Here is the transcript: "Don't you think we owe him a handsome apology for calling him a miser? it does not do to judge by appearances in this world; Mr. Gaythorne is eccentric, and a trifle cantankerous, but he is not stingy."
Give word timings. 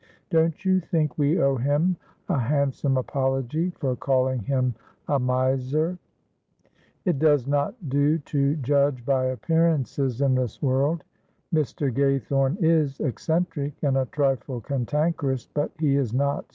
"Don't 0.31 0.65
you 0.65 0.79
think 0.79 1.15
we 1.19 1.39
owe 1.39 1.57
him 1.57 1.95
a 2.27 2.39
handsome 2.39 2.97
apology 2.97 3.69
for 3.69 3.95
calling 3.95 4.39
him 4.39 4.73
a 5.07 5.19
miser? 5.19 5.99
it 7.05 7.19
does 7.19 7.45
not 7.45 7.75
do 7.87 8.17
to 8.17 8.55
judge 8.55 9.05
by 9.05 9.25
appearances 9.25 10.19
in 10.19 10.33
this 10.33 10.59
world; 10.59 11.03
Mr. 11.53 11.93
Gaythorne 11.93 12.57
is 12.63 12.99
eccentric, 12.99 13.73
and 13.83 13.95
a 13.95 14.07
trifle 14.07 14.59
cantankerous, 14.59 15.45
but 15.53 15.69
he 15.77 15.95
is 15.97 16.15
not 16.15 16.45
stingy." 16.45 16.49